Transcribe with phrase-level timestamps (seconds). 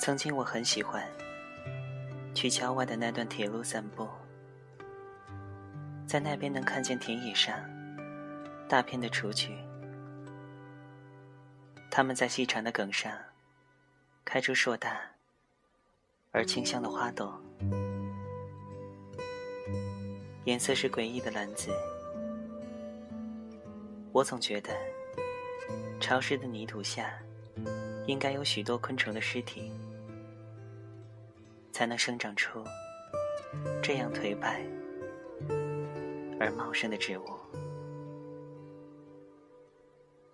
[0.00, 1.06] 曾经我很喜欢
[2.34, 4.08] 去郊外的那段铁路散步，
[6.06, 7.54] 在那边能看见田野上
[8.66, 9.54] 大片的雏菊，
[11.90, 13.12] 它们在细长的梗上
[14.24, 14.98] 开出硕大
[16.32, 17.38] 而清香的花朵，
[20.44, 21.70] 颜色是诡异的蓝紫。
[24.12, 24.74] 我总觉得
[26.00, 27.12] 潮湿的泥土下
[28.06, 29.70] 应该有许多昆虫的尸体。
[31.80, 32.62] 才能生长出
[33.82, 34.60] 这样颓败
[36.38, 37.24] 而茂盛的植物。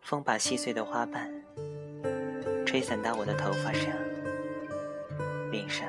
[0.00, 1.30] 风把细碎的花瓣
[2.64, 3.92] 吹散到我的头发上、
[5.50, 5.86] 脸上。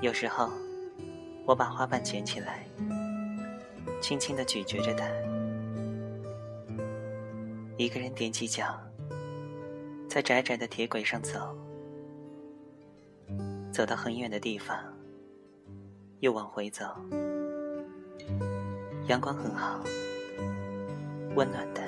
[0.00, 0.50] 有时候，
[1.46, 2.66] 我把花瓣捡起来，
[4.02, 5.06] 轻轻的咀嚼着它。
[7.76, 8.76] 一个人踮起脚，
[10.08, 11.56] 在窄窄的铁轨上走。
[13.74, 14.78] 走到很远的地方，
[16.20, 16.84] 又往回走。
[19.08, 19.82] 阳光很好，
[21.34, 21.82] 温暖的，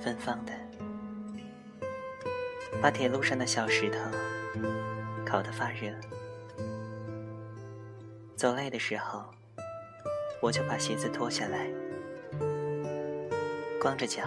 [0.00, 0.52] 芬芳的，
[2.82, 3.98] 把铁路上的小石头
[5.24, 5.92] 烤得发热。
[8.34, 9.24] 走累的时候，
[10.42, 11.70] 我就把鞋子脱下来，
[13.80, 14.24] 光着脚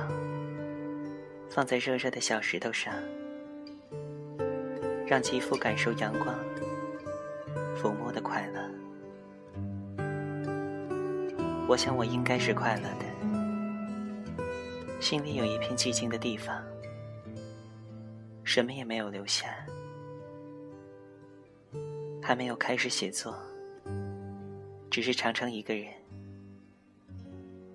[1.49, 2.93] 放在热热的小石头上。
[5.05, 6.35] 让肌肤感受阳光
[7.75, 8.69] 抚摸的快乐。
[11.67, 13.05] 我想我应该是快乐的，
[14.99, 16.61] 心里有一片寂静的地方，
[18.43, 19.47] 什么也没有留下，
[22.21, 23.35] 还没有开始写作，
[24.89, 25.87] 只是常常一个人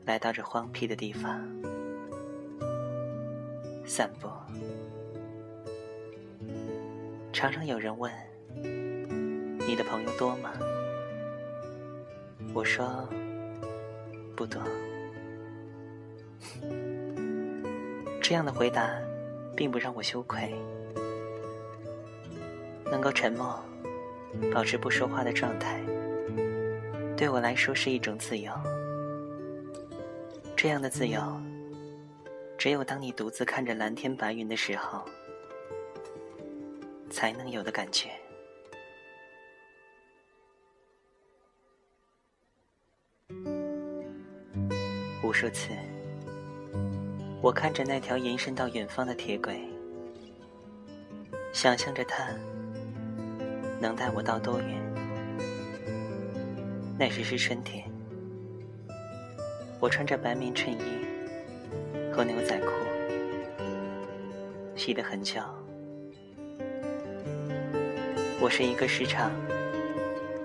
[0.05, 1.47] 来到这荒僻的地方
[3.85, 4.29] 散步。
[7.39, 8.13] 常常有人问
[9.65, 10.51] ：“你的朋友多吗？”
[12.53, 13.09] 我说
[14.35, 14.61] ：“不多。”
[18.21, 18.91] 这样的回答
[19.55, 20.53] 并不让我羞愧。
[22.91, 23.63] 能够沉默，
[24.53, 25.81] 保持不说话的状态，
[27.17, 28.53] 对我来说是一种自由。
[30.57, 31.23] 这样的自由，
[32.59, 35.05] 只有当你独自看着蓝天白云的时候。
[37.11, 38.11] 才能有的感觉。
[45.23, 45.71] 无数次，
[47.43, 49.61] 我看着那条延伸到远方的铁轨，
[51.53, 52.29] 想象着它
[53.81, 54.79] 能带我到多远。
[56.99, 57.85] 那时是春天，
[59.81, 61.07] 我穿着白棉衬衣
[62.13, 62.73] 和牛仔裤，
[64.77, 65.43] 洗得很久。
[68.41, 69.33] 我是一个时常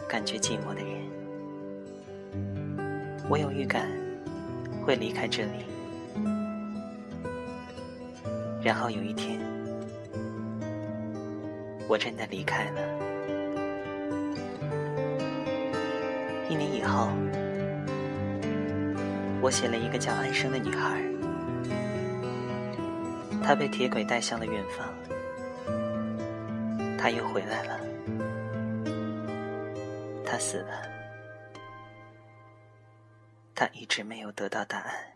[0.10, 0.98] 感觉寂寞的人，
[3.30, 3.88] 我有预感
[4.84, 5.66] 会离开这里，
[8.64, 9.40] 然后有一天，
[11.88, 12.82] 我真的离开了。
[16.50, 17.10] 一年以后，
[19.40, 21.00] 我写了一个叫安生的女孩，
[23.44, 24.88] 她被铁轨带向了远方。
[26.98, 27.80] 她又回来了，
[30.34, 30.82] 他死了，
[33.54, 35.13] 他一直没有得到答案。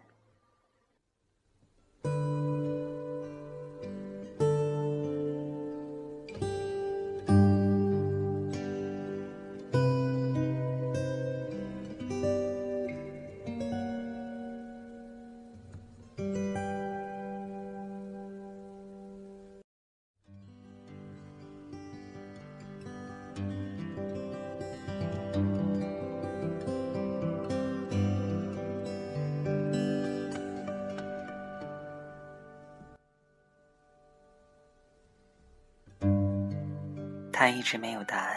[37.39, 38.36] 他一直没有答案，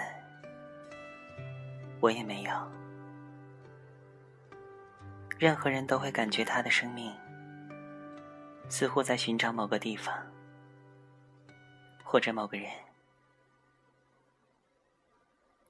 [2.00, 2.52] 我也没有。
[5.38, 7.11] 任何人都会感觉他的生命
[8.69, 10.14] 似乎在寻找某个地方，
[12.05, 12.70] 或者某个人，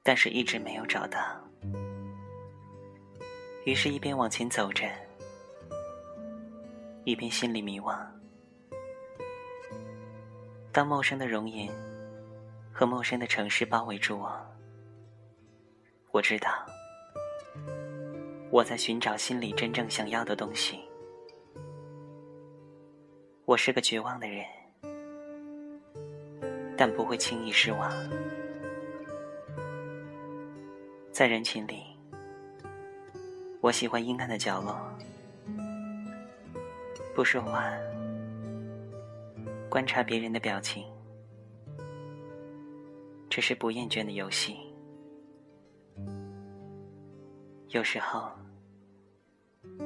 [0.02, 1.20] 但是一直没有找到。
[3.64, 4.90] 于是，一边往前走着，
[7.04, 7.96] 一边心里迷惘。
[10.72, 11.89] 当陌生的容颜。
[12.72, 14.32] 和陌生的城市包围住我，
[16.12, 16.50] 我知道
[18.50, 20.80] 我在寻找心里真正想要的东西。
[23.44, 24.44] 我是个绝望的人，
[26.76, 27.92] 但不会轻易失望。
[31.12, 31.82] 在人群里，
[33.60, 34.80] 我喜欢阴暗的角落，
[37.14, 37.70] 不说话，
[39.68, 40.84] 观察别人的表情，
[43.30, 44.56] 这是不厌倦的游戏。
[47.68, 48.28] 有时候，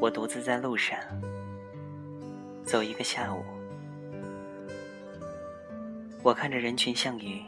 [0.00, 0.98] 我独自在路上
[2.64, 3.44] 走一个下午，
[6.22, 7.42] 我看着人群像鱼，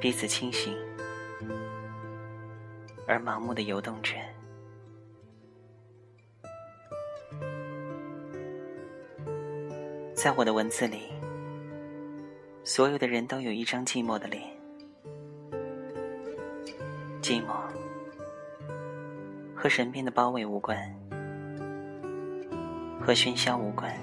[0.00, 0.74] 彼此清醒。
[3.06, 4.14] 而盲目的游动着，
[10.14, 11.13] 在我的文字里，
[12.64, 14.42] 所有的人都有一张寂寞的脸，
[17.20, 17.52] 寂寞
[19.54, 20.78] 和身边的包围无关，
[22.98, 23.94] 和喧嚣无关，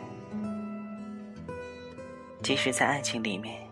[2.43, 3.67] 即使在爱情里面，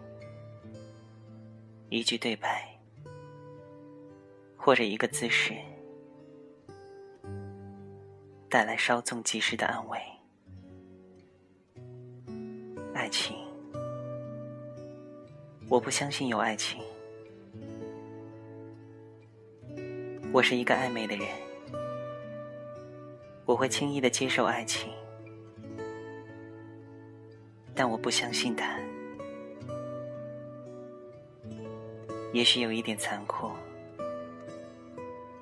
[1.90, 2.66] 一句对白。
[4.62, 5.56] 或者一个姿势，
[8.50, 9.98] 带来稍纵即逝的安慰。
[12.94, 13.38] 爱情，
[15.70, 16.82] 我不相信有爱情。
[20.34, 21.28] 我是一个暧昧的人，
[23.46, 24.92] 我会轻易的接受爱情，
[27.76, 28.80] 但我不相信它。
[32.34, 33.52] 也许有一点残酷。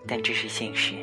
[0.09, 0.95] 但这是现实。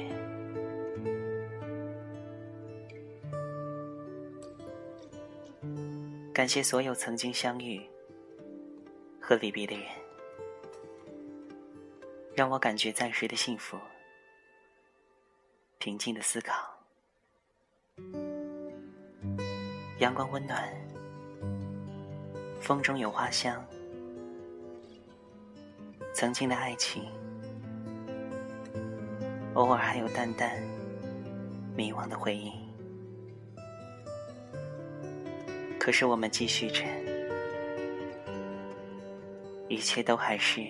[6.33, 7.83] 感谢所有曾经相遇
[9.27, 9.87] 和离别的人，
[12.35, 13.79] 让我感觉暂时的幸福、
[15.79, 16.55] 平静的思考。
[20.01, 20.71] 阳光温暖，
[22.61, 23.65] 风中有花香，
[26.13, 27.07] 曾经的爱情。
[29.55, 30.63] 偶尔还有淡淡
[31.75, 32.53] 迷惘的回忆，
[35.81, 36.85] 可是我们继续着，
[39.69, 40.61] 一切都还是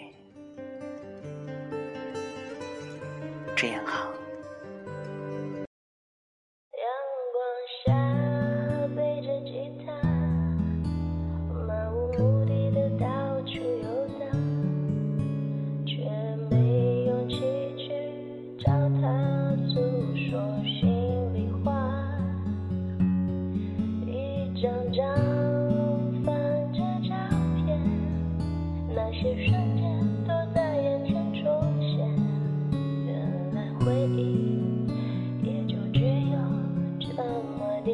[37.85, 37.91] 走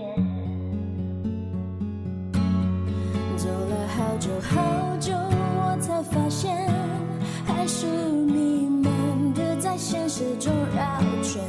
[3.48, 6.56] 了好久好久我才发现
[7.44, 11.42] 还是你们的在现实中绕圈。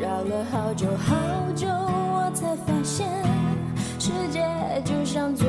[0.00, 1.16] 绕了好久好
[1.56, 3.08] 久我才发现
[3.98, 4.46] 世界
[4.84, 5.48] 就像作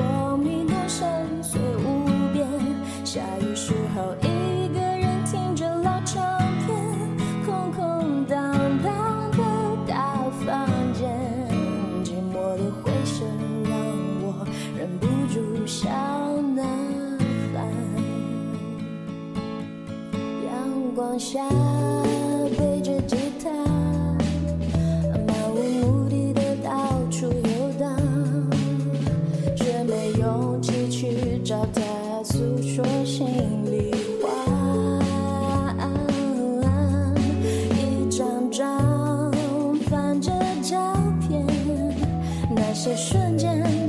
[43.13, 43.82] 瞬间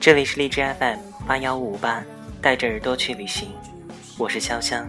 [0.00, 2.02] 这里是荔枝 FM 八幺五五八，
[2.40, 3.50] 带着耳朵去旅行，
[4.16, 4.84] 我是潇湘，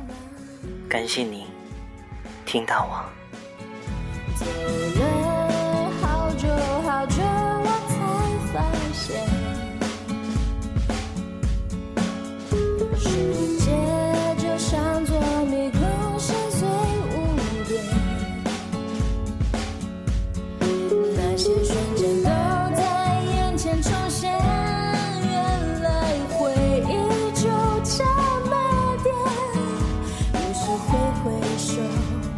[0.88, 1.48] 感谢你
[2.46, 3.04] 听到我。
[4.38, 6.48] 走了好久
[6.84, 8.64] 好久，我才发
[8.94, 9.39] 现。
[31.30, 32.29] 回首。